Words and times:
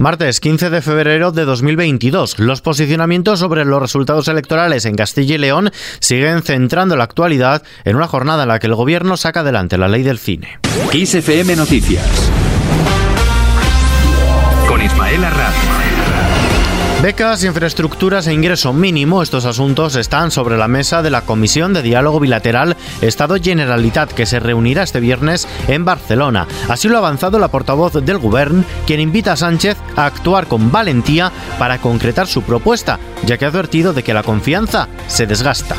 Martes 0.00 0.40
15 0.40 0.70
de 0.70 0.80
febrero 0.80 1.30
de 1.30 1.44
2022. 1.44 2.38
Los 2.38 2.62
posicionamientos 2.62 3.38
sobre 3.38 3.66
los 3.66 3.82
resultados 3.82 4.28
electorales 4.28 4.86
en 4.86 4.94
Castilla 4.96 5.34
y 5.34 5.38
León 5.38 5.70
siguen 5.98 6.42
centrando 6.42 6.96
la 6.96 7.04
actualidad 7.04 7.62
en 7.84 7.96
una 7.96 8.06
jornada 8.06 8.44
en 8.44 8.48
la 8.48 8.58
que 8.58 8.66
el 8.66 8.74
gobierno 8.74 9.18
saca 9.18 9.40
adelante 9.40 9.76
la 9.76 9.88
ley 9.88 10.02
del 10.02 10.18
cine. 10.18 10.58
XFM 10.90 11.54
Noticias. 11.54 12.32
Con 14.66 14.80
Ismael. 14.80 15.20
Becas, 17.02 17.44
infraestructuras 17.44 18.26
e 18.26 18.34
ingreso 18.34 18.74
mínimo, 18.74 19.22
estos 19.22 19.46
asuntos 19.46 19.96
están 19.96 20.30
sobre 20.30 20.58
la 20.58 20.68
mesa 20.68 21.00
de 21.00 21.08
la 21.08 21.22
Comisión 21.22 21.72
de 21.72 21.80
Diálogo 21.80 22.20
Bilateral 22.20 22.76
Estado-Generalitat 23.00 24.12
que 24.12 24.26
se 24.26 24.38
reunirá 24.38 24.82
este 24.82 25.00
viernes 25.00 25.48
en 25.66 25.86
Barcelona. 25.86 26.46
Así 26.68 26.88
lo 26.88 26.96
ha 26.96 26.98
avanzado 26.98 27.38
la 27.38 27.48
portavoz 27.48 27.94
del 27.94 28.18
Govern, 28.18 28.66
quien 28.86 29.00
invita 29.00 29.32
a 29.32 29.36
Sánchez 29.36 29.78
a 29.96 30.04
actuar 30.04 30.46
con 30.46 30.70
valentía 30.70 31.32
para 31.58 31.78
concretar 31.78 32.26
su 32.26 32.42
propuesta, 32.42 33.00
ya 33.24 33.38
que 33.38 33.44
ha 33.44 33.48
advertido 33.48 33.92
de 33.92 34.02
que 34.02 34.14
la 34.14 34.22
confianza 34.22 34.88
se 35.06 35.26
desgasta. 35.26 35.76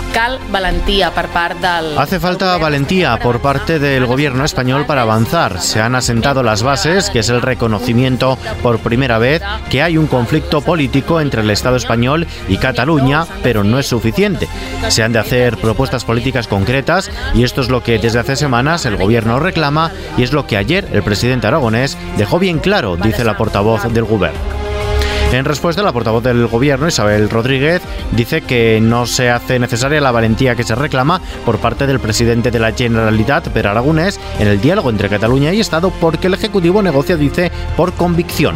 Hace 1.97 2.19
falta 2.19 2.57
valentía 2.57 3.19
por 3.19 3.41
parte 3.41 3.79
del 3.79 4.05
gobierno 4.05 4.45
español 4.45 4.85
para 4.85 5.01
avanzar. 5.03 5.59
Se 5.59 5.81
han 5.81 5.95
asentado 5.95 6.43
las 6.43 6.63
bases, 6.63 7.09
que 7.09 7.19
es 7.19 7.29
el 7.29 7.41
reconocimiento 7.41 8.37
por 8.61 8.79
primera 8.79 9.17
vez 9.17 9.41
que 9.69 9.81
hay 9.81 9.97
un 9.97 10.07
conflicto 10.07 10.61
político 10.61 11.19
entre 11.19 11.41
el 11.41 11.49
Estado 11.49 11.75
español 11.75 12.27
y 12.47 12.57
Cataluña, 12.57 13.25
pero 13.43 13.63
no 13.63 13.79
es 13.79 13.87
suficiente. 13.87 14.47
Se 14.89 15.03
han 15.03 15.13
de 15.13 15.19
hacer 15.19 15.57
propuestas 15.57 16.05
políticas 16.05 16.47
concretas 16.47 17.11
y 17.33 17.43
esto 17.43 17.61
es 17.61 17.69
lo 17.69 17.83
que 17.83 17.99
desde 17.99 18.19
hace 18.19 18.35
semanas 18.35 18.85
el 18.85 18.97
gobierno 18.97 19.39
reclama 19.39 19.91
y 20.17 20.23
es 20.23 20.33
lo 20.33 20.47
que 20.47 20.57
ayer 20.57 20.87
el 20.91 21.03
presidente 21.03 21.47
aragonés 21.47 21.97
dejó 22.17 22.39
bien 22.39 22.59
claro, 22.59 22.97
dice 22.97 23.23
la 23.23 23.37
portavoz 23.37 23.83
del 23.91 24.05
gobierno. 24.05 24.60
En 25.31 25.45
respuesta, 25.45 25.81
la 25.81 25.94
portavoz 25.94 26.21
del 26.23 26.45
gobierno, 26.48 26.90
Isabel 26.90 27.30
Rodríguez, 27.30 27.81
dice 28.12 28.41
que 28.41 28.79
no 28.82 29.05
se 29.05 29.29
hace 29.29 29.60
necesaria 29.60 30.01
la 30.01 30.12
valentía 30.12 30.55
que 30.55 30.63
se 30.63 30.76
reclama 30.76 31.21
por 31.46 31.57
parte 31.60 31.88
del 31.88 32.01
presidente 32.01 32.51
de 32.51 32.60
la 32.60 32.73
Generalitat, 32.73 33.48
Per 33.48 33.65
Aragonés, 33.65 34.20
en 34.40 34.49
el 34.49 34.60
diálogo 34.60 34.90
entre 34.90 35.07
Cataluña 35.07 35.54
y 35.54 35.62
Estado 35.62 35.90
porque 36.01 36.27
el 36.27 36.34
Ejecutivo 36.34 36.82
negocia, 36.82 37.15
dice, 37.15 37.49
por 37.77 37.93
convicción 37.93 38.55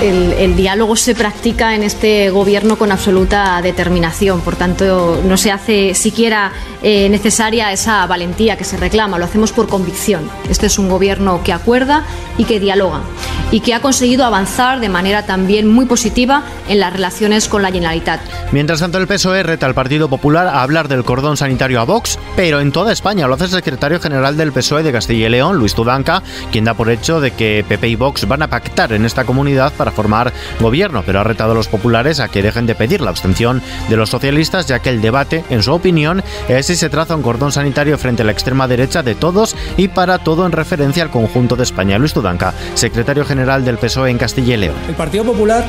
el, 0.00 0.56
diálogo 0.56 0.96
se 0.96 1.14
practica 1.14 1.74
en 1.74 1.82
este 1.82 2.30
gobierno 2.30 2.76
con 2.76 2.92
absoluta 2.92 3.60
determinación. 3.62 4.40
Por 4.40 4.56
tanto, 4.56 5.22
no 5.24 5.36
se 5.36 5.50
hace 5.52 5.94
siquiera 5.94 6.52
eh, 6.82 7.08
necesaria 7.08 7.72
esa 7.72 8.06
valentía 8.06 8.56
que 8.56 8.64
se 8.64 8.76
reclama, 8.76 9.18
lo 9.18 9.24
hacemos 9.24 9.52
por 9.52 9.68
convicción. 9.68 10.30
Este 10.48 10.66
es 10.66 10.78
un 10.78 10.88
gobierno 10.88 11.42
que 11.44 11.52
acuerda 11.52 12.04
y 12.38 12.44
que 12.44 12.60
dialoga 12.60 13.02
y 13.50 13.60
que 13.60 13.74
ha 13.74 13.80
conseguido 13.80 14.24
avanzar 14.24 14.80
de 14.80 14.88
manera 14.88 15.26
también 15.26 15.68
muy 15.68 15.86
positiva 15.86 16.44
en 16.68 16.80
las 16.80 16.92
relaciones 16.92 17.48
con 17.48 17.62
la 17.62 17.72
Generalitat. 17.72 18.20
Mientras 18.52 18.80
tanto, 18.80 18.98
el 18.98 19.06
PSOE 19.06 19.42
reta 19.42 19.66
al 19.66 19.74
Partido 19.74 20.08
Popular 20.08 20.46
a 20.46 20.62
hablar 20.62 20.88
del 20.88 21.04
cordón 21.04 21.36
sanitario 21.36 21.80
a 21.80 21.84
Vox, 21.84 22.18
pero 22.36 22.60
en 22.60 22.72
toda 22.72 22.92
España. 22.92 23.26
Lo 23.26 23.34
hace 23.34 23.44
el 23.44 23.50
secretario 23.50 24.00
general 24.00 24.36
del 24.36 24.52
PSOE 24.52 24.82
de 24.82 24.92
Castilla 24.92 25.26
y 25.26 25.30
León, 25.30 25.56
Luis 25.56 25.74
Tudanca, 25.74 26.22
quien 26.52 26.64
da 26.64 26.74
por 26.74 26.90
hecho 26.90 27.20
de 27.20 27.32
que 27.32 27.64
PP 27.68 27.88
y 27.88 27.96
Vox 27.96 28.26
van 28.26 28.42
a 28.42 28.48
pactar 28.48 28.92
en 28.92 29.04
esta 29.04 29.24
comunidad 29.24 29.72
para 29.72 29.89
formar 29.92 30.32
gobierno, 30.60 31.02
pero 31.04 31.20
ha 31.20 31.24
retado 31.24 31.52
a 31.52 31.54
los 31.54 31.68
populares 31.68 32.20
a 32.20 32.28
que 32.28 32.42
dejen 32.42 32.66
de 32.66 32.74
pedir 32.74 33.00
la 33.00 33.10
abstención 33.10 33.62
de 33.88 33.96
los 33.96 34.10
socialistas, 34.10 34.66
ya 34.66 34.80
que 34.80 34.90
el 34.90 35.00
debate, 35.00 35.44
en 35.50 35.62
su 35.62 35.72
opinión, 35.72 36.22
es 36.48 36.66
si 36.66 36.76
se 36.76 36.90
traza 36.90 37.16
un 37.16 37.22
cordón 37.22 37.52
sanitario 37.52 37.98
frente 37.98 38.22
a 38.22 38.26
la 38.26 38.32
extrema 38.32 38.68
derecha 38.68 39.02
de 39.02 39.14
todos 39.14 39.56
y 39.76 39.88
para 39.88 40.18
todo 40.18 40.46
en 40.46 40.52
referencia 40.52 41.02
al 41.02 41.10
conjunto 41.10 41.56
de 41.56 41.62
España. 41.62 41.98
Luis 41.98 42.12
Tudanca, 42.12 42.54
secretario 42.74 43.24
general 43.24 43.64
del 43.64 43.78
PSOE 43.78 44.10
en 44.10 44.18
Castilla 44.18 44.54
y 44.54 44.58
León. 44.58 44.76
El 44.88 44.94
Partido 44.94 45.24
Popular 45.24 45.64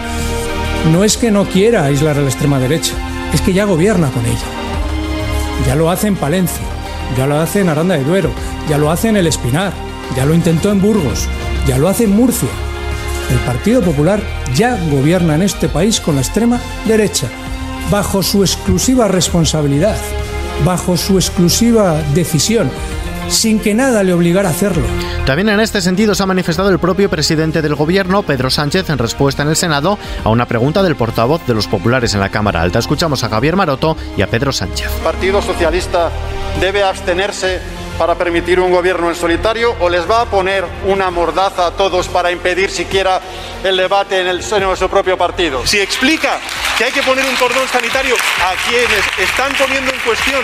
no 0.92 1.04
es 1.04 1.18
que 1.18 1.32
no 1.32 1.46
quiera 1.46 1.86
aislar 1.86 2.18
a 2.18 2.22
la 2.22 2.30
extrema 2.30 2.60
derecha, 2.60 2.94
es 3.34 3.42
que 3.42 3.54
ya 3.54 3.66
gobierna 3.66 4.10
con 4.10 4.26
ella. 4.26 4.38
Ya 5.68 5.76
lo 5.76 5.92
hace 5.92 6.08
en 6.08 6.16
Palencia, 6.16 6.64
ya 7.18 7.28
lo 7.28 7.40
hace 7.40 7.62
en 7.62 7.70
Aranda 7.70 7.96
de 7.96 8.04
Duero, 8.04 8.32
ya 8.68 8.78
lo 8.78 8.90
hace 8.90 9.10
en 9.10 9.18
El 9.18 9.28
Espinar, 9.28 9.74
ya 10.16 10.26
lo 10.26 10.34
intentó 10.34 10.72
en 10.72 10.82
Burgos, 10.82 11.28
ya 11.68 11.78
lo 11.78 11.88
hace 11.88 12.06
en 12.06 12.16
Murcia. 12.16 12.50
El 13.32 13.40
Partido 13.40 13.82
Popular 13.82 14.22
ya 14.54 14.78
gobierna 14.90 15.36
en 15.36 15.42
este 15.42 15.70
país 15.70 16.02
con 16.02 16.16
la 16.16 16.22
extrema 16.22 16.60
derecha, 16.86 17.28
bajo 17.90 18.22
su 18.22 18.44
exclusiva 18.44 19.08
responsabilidad, 19.08 19.96
bajo 20.66 20.98
su 20.98 21.18
exclusiva 21.18 22.02
decisión 22.14 22.70
sin 23.30 23.60
que 23.60 23.74
nada 23.74 24.04
le 24.04 24.14
obligara 24.14 24.50
a 24.50 24.52
hacerlo. 24.52 24.84
También 25.26 25.48
en 25.48 25.62
este 25.62 25.82
sentido 25.82 26.14
se 26.14 26.24
ha 26.24 26.26
manifestado 26.26 26.70
el 26.70 26.80
propio 26.80 27.10
presidente 27.10 27.62
del 27.62 27.76
gobierno, 27.76 28.24
Pedro 28.24 28.50
Sánchez, 28.50 28.90
en 28.90 28.98
respuesta 28.98 29.44
en 29.44 29.50
el 29.50 29.56
Senado 29.56 29.98
a 30.26 30.30
una 30.30 30.46
pregunta 30.46 30.84
del 30.84 30.98
portavoz 30.98 31.46
de 31.48 31.54
los 31.54 31.68
populares 31.68 32.14
en 32.14 32.20
la 32.20 32.30
Cámara 32.30 32.62
Alta. 32.62 32.80
Escuchamos 32.80 33.24
a 33.24 33.30
Javier 33.30 33.56
Maroto 33.56 33.96
y 34.18 34.22
a 34.22 34.28
Pedro 34.28 34.52
Sánchez. 34.52 34.92
¿El 34.98 35.04
Partido 35.04 35.42
Socialista 35.42 36.12
debe 36.60 36.84
abstenerse 36.84 37.62
para 38.02 38.16
permitir 38.16 38.60
un 38.60 38.72
gobierno 38.72 39.10
en 39.10 39.16
solitario 39.16 39.76
o 39.80 39.88
les 39.88 40.10
va 40.10 40.22
a 40.22 40.26
poner 40.26 40.66
una 40.88 41.12
mordaza 41.12 41.68
a 41.68 41.72
todos 41.72 42.08
para 42.08 42.32
impedir 42.32 42.72
siquiera 42.72 43.22
el 43.64 43.78
debate 43.78 44.20
en 44.20 44.26
el 44.26 44.42
seno 44.42 44.72
de 44.72 44.76
su 44.76 44.90
propio 44.90 45.20
partido? 45.20 45.68
Si 45.68 45.80
explica 45.80 46.40
que 46.80 46.86
hay 46.86 46.92
que 46.92 47.04
poner 47.04 47.24
un 47.24 47.36
cordón 47.36 47.68
sanitario 47.68 48.16
a 48.16 48.68
quienes 48.68 49.30
están 49.30 49.54
poniendo 49.54 49.94
en 49.94 50.00
cuestión 50.00 50.44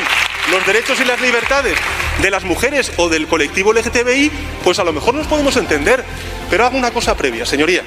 los 0.52 0.64
derechos 0.68 1.00
y 1.00 1.06
las 1.06 1.20
libertades 1.20 1.80
de 2.22 2.30
las 2.30 2.44
mujeres 2.44 2.92
o 2.98 3.10
del 3.10 3.26
colectivo 3.26 3.74
LGTBI, 3.74 4.32
pues 4.64 4.78
a 4.78 4.84
lo 4.84 4.94
mejor 4.94 5.16
nos 5.16 5.26
podemos 5.26 5.58
entender. 5.58 6.06
Pero 6.52 6.64
haga 6.64 6.78
una 6.78 6.92
cosa 6.92 7.18
previa, 7.18 7.48
señoría, 7.48 7.82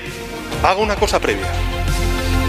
haga 0.64 0.80
una 0.80 0.96
cosa 0.96 1.20
previa. 1.20 1.46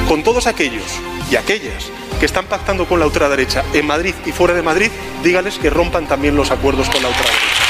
Con 0.07 0.23
todos 0.23 0.47
aquellos 0.47 0.85
y 1.31 1.37
aquellas 1.37 1.89
que 2.19 2.25
están 2.25 2.45
pactando 2.45 2.85
con 2.85 2.99
la 2.99 3.07
ultraderecha 3.07 3.63
en 3.73 3.87
Madrid 3.87 4.13
y 4.25 4.31
fuera 4.31 4.53
de 4.53 4.61
Madrid, 4.61 4.91
dígales 5.23 5.57
que 5.57 5.69
rompan 5.69 6.05
también 6.05 6.35
los 6.35 6.51
acuerdos 6.51 6.89
con 6.89 7.01
la 7.01 7.07
ultraderecha. 7.07 7.60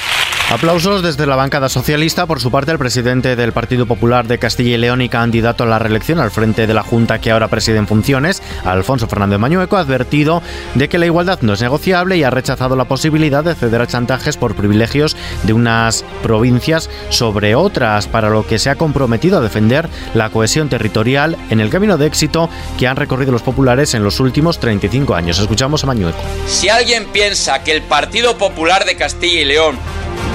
Aplausos 0.52 1.02
desde 1.02 1.26
la 1.26 1.38
bancada 1.38 1.70
socialista. 1.70 2.26
Por 2.26 2.42
su 2.42 2.52
parte, 2.52 2.74
el 2.74 2.78
presidente 2.78 3.38
del 3.38 3.54
Partido 3.54 3.86
Popular 3.86 4.28
de 4.28 4.38
Castilla 4.38 4.76
y 4.76 4.78
León 4.78 5.02
y 5.02 5.08
candidato 5.08 5.64
a 5.64 5.66
la 5.66 5.80
reelección 5.80 6.20
al 6.20 6.30
frente 6.30 6.68
de 6.68 6.74
la 6.74 6.84
Junta 6.84 7.22
que 7.22 7.32
ahora 7.32 7.48
preside 7.48 7.78
en 7.78 7.88
funciones, 7.88 8.44
Alfonso 8.66 9.08
Fernández 9.08 9.40
Mañueco, 9.40 9.78
ha 9.78 9.80
advertido 9.80 10.44
de 10.76 10.90
que 10.90 10.98
la 10.98 11.06
igualdad 11.06 11.40
no 11.42 11.54
es 11.54 11.62
negociable 11.62 12.18
y 12.18 12.24
ha 12.24 12.30
rechazado 12.32 12.76
la 12.76 12.84
posibilidad 12.84 13.46
de 13.46 13.56
ceder 13.56 13.82
a 13.82 13.88
chantajes 13.88 14.36
por 14.36 14.54
privilegios 14.54 15.16
de 15.44 15.54
unas 15.54 16.04
provincias 16.22 16.90
sobre 17.08 17.56
otras, 17.56 18.08
para 18.08 18.30
lo 18.30 18.46
que 18.46 18.60
se 18.60 18.70
ha 18.70 18.76
comprometido 18.76 19.38
a 19.38 19.42
defender 19.42 19.88
la 20.16 20.32
cohesión 20.32 20.68
territorial 20.68 21.38
en 21.50 21.62
el 21.62 21.70
camino 21.70 21.98
de 21.98 22.08
éxito 22.08 22.50
que 22.78 22.90
han 22.90 22.98
recorrido 22.98 23.32
los 23.32 23.42
populares 23.42 23.94
en 23.94 24.04
los 24.04 24.20
últimos 24.20 24.60
35 24.60 25.16
años. 25.16 25.40
Escuchamos 25.40 25.86
a 25.86 25.88
Mañueco. 25.88 26.20
Si 26.46 26.68
alguien 26.68 27.06
piensa 27.06 27.64
que 27.64 27.72
el 27.72 27.84
Partido 27.84 28.38
Popular 28.38 28.84
de 28.84 28.98
Castilla 28.98 29.40
y 29.40 29.46
León 29.46 29.78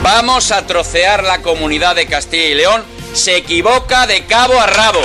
Vamos 0.06 0.52
a 0.52 0.64
trocear 0.64 1.24
la 1.24 1.42
comunidad 1.42 1.96
de 1.96 2.06
Castilla 2.06 2.46
y 2.46 2.54
León. 2.54 2.84
Se 3.12 3.36
equivoca 3.36 4.06
de 4.06 4.24
cabo 4.24 4.54
a 4.60 4.64
rabo. 4.68 5.00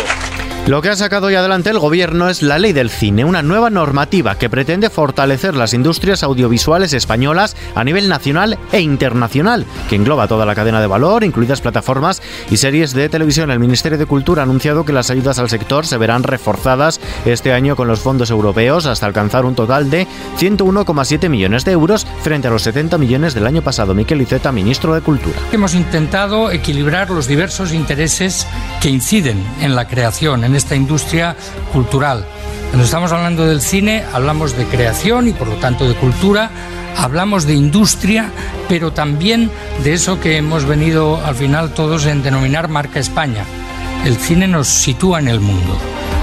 Lo 0.68 0.84
que 0.84 0.90
ha 0.90 0.96
sacado 0.96 1.26
hoy 1.26 1.34
adelante 1.34 1.72
el 1.72 1.80
gobierno 1.80 2.30
es 2.30 2.44
la 2.44 2.60
ley 2.60 2.72
del 2.72 2.92
cine, 2.92 3.26
una 3.26 3.42
nueva 3.42 3.72
normativa 3.72 4.38
que 4.38 4.48
pretende 4.48 4.92
fortalecer 4.92 5.56
las 5.56 5.74
industrias 5.74 6.22
audiovisuales 6.22 6.94
españolas 6.94 7.58
a 7.74 7.84
nivel 7.84 8.08
nacional 8.08 8.60
e 8.72 8.80
internacional, 8.80 9.66
que 9.90 9.96
engloba 9.96 10.28
toda 10.28 10.46
la 10.46 10.54
cadena 10.54 10.80
de 10.80 10.86
valor, 10.86 11.24
incluidas 11.24 11.62
plataformas 11.62 12.22
y 12.52 12.58
series 12.58 12.94
de 12.94 13.10
televisión. 13.10 13.50
El 13.50 13.60
Ministerio 13.60 13.98
de 13.98 14.06
Cultura 14.06 14.44
ha 14.44 14.46
anunciado 14.46 14.86
que 14.86 14.94
las 14.94 15.10
ayudas 15.10 15.40
al 15.40 15.50
sector 15.50 15.88
se 15.88 15.98
verán 15.98 16.22
reforzadas 16.22 17.02
este 17.26 17.54
año 17.54 17.76
con 17.76 17.88
los 17.88 18.00
fondos 18.00 18.30
europeos 18.30 18.86
hasta 18.86 19.08
alcanzar 19.08 19.46
un 19.46 19.56
total 19.56 19.90
de 19.90 20.06
101,7 20.40 21.28
millones 21.28 21.66
de 21.66 21.72
euros 21.72 22.06
frente 22.22 22.48
a 22.48 22.52
los 22.52 22.62
70 22.62 23.00
millones 23.00 23.34
del 23.34 23.48
año 23.48 23.64
pasado. 23.64 23.96
Miquel 23.96 24.22
Iceta, 24.22 24.52
ministro 24.52 24.94
de 24.94 25.02
Cultura. 25.02 25.36
Hemos 25.52 25.74
intentado 25.74 26.52
equilibrar 26.52 27.10
los 27.10 27.28
diversos 27.28 27.74
intereses 27.74 28.46
que 28.80 28.90
inciden 28.90 29.44
en 29.60 29.76
la 29.76 29.88
creación, 29.88 30.44
en 30.44 30.51
esta 30.56 30.76
industria 30.76 31.36
cultural. 31.72 32.26
Cuando 32.70 32.86
estamos 32.86 33.12
hablando 33.12 33.46
del 33.46 33.62
cine, 33.62 34.04
hablamos 34.14 34.56
de 34.56 34.66
creación 34.66 35.28
y 35.28 35.34
por 35.34 35.48
lo 35.48 35.56
tanto 35.56 35.88
de 35.88 35.96
cultura, 35.96 36.50
hablamos 36.98 37.46
de 37.46 37.54
industria, 37.54 38.32
pero 38.70 38.94
también 38.94 39.52
de 39.84 39.94
eso 39.94 40.20
que 40.20 40.38
hemos 40.38 40.66
venido 40.66 41.24
al 41.26 41.36
final 41.36 41.74
todos 41.74 42.06
en 42.06 42.24
denominar 42.24 42.70
marca 42.70 43.00
España. 43.00 43.44
El 44.06 44.16
cine 44.16 44.48
nos 44.48 44.68
sitúa 44.68 45.20
en 45.20 45.28
el 45.28 45.40
mundo. 45.40 45.78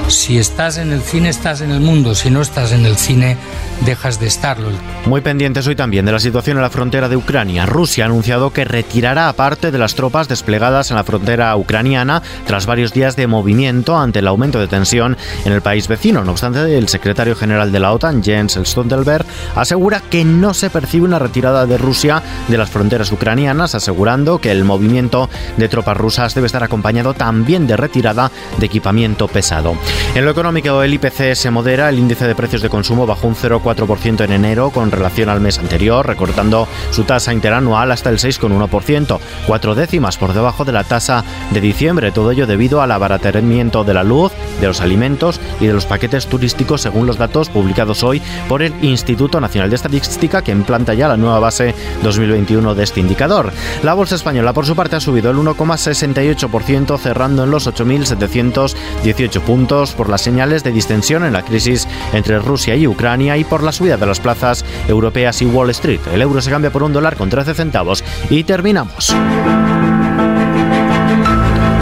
Si 0.08 0.38
estás 0.38 0.78
en 0.78 0.90
el 0.92 1.02
cine, 1.02 1.28
estás 1.28 1.60
en 1.60 1.70
el 1.70 1.81
mundo. 1.81 2.14
Si 2.14 2.31
no 2.31 2.40
estás 2.40 2.72
en 2.72 2.86
el 2.86 2.96
cine, 2.96 3.36
dejas 3.84 4.20
de 4.20 4.26
estarlo. 4.26 4.69
Muy 5.06 5.20
pendientes 5.20 5.66
hoy 5.66 5.76
también 5.76 6.04
de 6.04 6.12
la 6.12 6.19
situación 6.19 6.56
en 6.56 6.62
la 6.62 6.70
frontera 6.70 7.08
de 7.08 7.16
Ucrania. 7.16 7.66
Rusia 7.66 8.04
ha 8.04 8.06
anunciado 8.06 8.52
que 8.52 8.64
retirará 8.64 9.32
parte 9.32 9.70
de 9.70 9.78
las 9.78 9.94
tropas 9.94 10.28
desplegadas 10.28 10.90
en 10.90 10.96
la 10.96 11.04
frontera 11.04 11.56
ucraniana 11.56 12.22
tras 12.46 12.66
varios 12.66 12.92
días 12.92 13.16
de 13.16 13.26
movimiento 13.26 13.96
ante 13.96 14.19
el 14.19 14.26
aumento 14.26 14.60
de 14.60 14.69
tensión 14.69 15.16
en 15.44 15.52
el 15.52 15.62
país 15.62 15.88
vecino. 15.88 16.25
No 16.25 16.32
obstante, 16.32 16.76
el 16.76 16.88
secretario 16.88 17.34
general 17.34 17.72
de 17.72 17.80
la 17.80 17.92
OTAN, 17.92 18.22
Jens 18.22 18.58
Stoltenberg, 18.62 19.25
asegura 19.54 20.02
que 20.10 20.24
no 20.24 20.54
se 20.54 20.70
percibe 20.70 21.06
una 21.06 21.19
retirada 21.19 21.66
de 21.66 21.78
Rusia 21.78 22.22
de 22.48 22.58
las 22.58 22.70
fronteras 22.70 23.10
ucranianas, 23.12 23.74
asegurando 23.74 24.38
que 24.38 24.50
el 24.50 24.64
movimiento 24.64 25.31
de 25.56 25.69
tropas 25.69 25.96
rusas 25.96 26.34
debe 26.34 26.46
estar 26.46 26.64
acompañado 26.64 27.14
también 27.14 27.66
de 27.66 27.76
retirada 27.76 28.31
de 28.58 28.66
equipamiento 28.66 29.28
pesado. 29.28 29.76
En 30.14 30.24
lo 30.24 30.31
económico, 30.31 30.82
el 30.82 30.94
IPC 30.94 31.34
se 31.34 31.50
modera, 31.50 31.88
el 31.88 31.98
índice 31.98 32.26
de 32.26 32.34
precios 32.34 32.62
de 32.62 32.69
consumo 32.69 33.06
bajó 33.06 33.28
un 33.28 33.34
0,4% 33.34 33.68
en 33.70 34.32
enero 34.32 34.70
con 34.70 34.91
relación 34.91 35.29
al 35.29 35.41
mes 35.41 35.59
anterior, 35.59 36.06
recortando 36.06 36.67
su 36.91 37.05
tasa 37.05 37.32
interanual 37.32 37.93
hasta 37.93 38.09
el 38.11 38.19
6,1%, 38.19 39.19
cuatro 39.47 39.75
décimas 39.75 40.17
por 40.17 40.32
debajo 40.32 40.65
de 40.65 40.73
la 40.73 40.85
tasa 40.85 41.23
de 41.50 41.61
diciembre, 41.61 42.11
todo 42.11 42.31
ello 42.31 42.47
debido 42.47 42.81
al 42.81 42.93
abaratamiento 42.93 43.85
de 43.85 43.94
la 43.94 44.05
luz, 44.05 44.32
de 44.61 44.67
los 44.67 44.81
alimentos 44.81 45.41
y 45.61 45.67
de 45.67 45.75
los 45.75 45.85
paquetes 45.85 46.26
turísticos, 46.26 46.81
según 46.81 47.06
los 47.06 47.19
datos 47.19 47.50
publicados 47.50 48.03
hoy 48.03 48.23
por 48.49 48.62
el 48.62 48.73
Instituto 48.82 49.41
Nacional 49.41 49.69
de 49.69 49.76
Estadística, 49.76 50.43
que 50.43 50.53
implanta 50.53 50.94
ya 50.94 51.09
la 51.09 51.17
nueva 51.17 51.38
base 51.38 51.75
2021 52.03 52.75
de 52.75 52.85
este 52.85 53.00
indicador. 53.00 53.53
La 53.82 53.94
bolsa 53.94 54.15
española, 54.15 54.53
por 54.53 54.67
su 54.67 54.75
parte, 54.75 54.97
ha 54.97 55.00
subido 55.00 55.31
el 55.31 55.37
1,68%, 55.37 56.99
cerrando 56.99 57.44
en 57.44 57.50
los 57.50 57.69
8.718 57.69 59.41
puntos 59.41 59.93
por 59.93 60.09
las 60.09 60.23
señales 60.23 60.65
de 60.65 60.73
distensión 60.73 61.25
en 61.25 61.35
la 61.35 61.43
crisis 61.43 61.87
entre 62.12 62.38
Rusia 62.38 62.75
y 62.76 62.87
Ucrania 62.87 63.37
y 63.37 63.44
por 63.44 63.57
la 63.62 63.72
subida 63.72 63.96
de 63.96 64.06
las 64.06 64.20
plazas 64.20 64.64
europeas 64.88 65.40
y 65.43 65.46
Wall 65.46 65.70
Street. 65.70 66.00
El 66.12 66.22
euro 66.22 66.40
se 66.40 66.50
cambia 66.50 66.70
por 66.70 66.82
un 66.82 66.93
dólar 66.93 67.16
con 67.16 67.28
13 67.28 67.55
centavos. 67.55 68.05
Y 68.31 68.44
terminamos. 68.44 69.14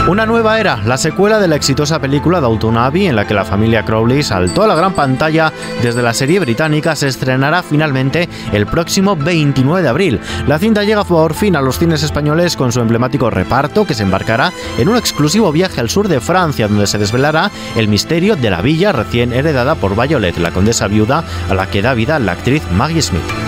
Una 0.07 0.25
nueva 0.25 0.57
era, 0.57 0.77
la 0.85 0.95
secuela 0.95 1.37
de 1.37 1.49
la 1.49 1.57
exitosa 1.57 1.99
película 1.99 2.37
Abbey, 2.37 3.07
en 3.07 3.15
la 3.17 3.27
que 3.27 3.33
la 3.33 3.43
familia 3.43 3.83
Crowley 3.83 4.23
saltó 4.23 4.63
a 4.63 4.67
la 4.67 4.73
gran 4.73 4.93
pantalla 4.93 5.51
desde 5.81 6.01
la 6.01 6.13
serie 6.13 6.39
británica, 6.39 6.95
se 6.95 7.09
estrenará 7.09 7.61
finalmente 7.61 8.29
el 8.53 8.67
próximo 8.67 9.17
29 9.17 9.81
de 9.81 9.89
abril. 9.89 10.21
La 10.47 10.59
cinta 10.59 10.85
llega 10.85 11.03
por 11.03 11.33
fin 11.33 11.57
a 11.57 11.61
los 11.61 11.77
cines 11.77 12.03
españoles 12.03 12.55
con 12.55 12.71
su 12.71 12.79
emblemático 12.79 13.29
reparto, 13.29 13.85
que 13.85 13.95
se 13.95 14.03
embarcará 14.03 14.53
en 14.77 14.87
un 14.87 14.95
exclusivo 14.95 15.51
viaje 15.51 15.81
al 15.81 15.89
sur 15.89 16.07
de 16.07 16.21
Francia, 16.21 16.69
donde 16.69 16.87
se 16.87 16.97
desvelará 16.97 17.51
el 17.75 17.89
misterio 17.89 18.37
de 18.37 18.49
la 18.49 18.61
villa 18.61 18.93
recién 18.93 19.33
heredada 19.33 19.75
por 19.75 20.01
Violet, 20.01 20.37
la 20.37 20.51
condesa 20.51 20.87
viuda 20.87 21.25
a 21.49 21.53
la 21.53 21.67
que 21.67 21.81
da 21.81 21.93
vida 21.93 22.17
la 22.17 22.31
actriz 22.31 22.63
Maggie 22.71 23.01
Smith. 23.01 23.46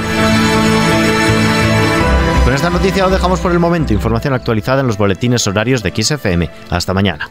Con 2.50 2.56
esta 2.56 2.72
noticia 2.72 3.04
lo 3.04 3.12
dejamos 3.12 3.40
por 3.42 3.52
el 3.52 3.60
momento. 3.60 3.94
Información 3.94 4.34
actualizada 4.34 4.82
en 4.82 4.88
los 4.88 4.98
boletines 4.98 5.46
horarios 5.46 5.84
de 5.84 5.92
XFM. 5.92 6.50
Hasta 6.72 6.96
mañana. 6.96 7.30